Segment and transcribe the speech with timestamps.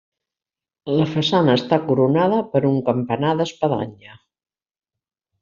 [0.99, 4.19] La façana està coronada per un campanar d'espadanya.